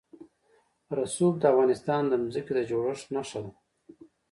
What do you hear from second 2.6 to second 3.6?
جوړښت نښه ده.